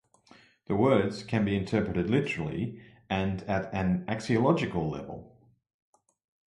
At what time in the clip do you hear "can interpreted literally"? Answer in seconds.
1.21-2.81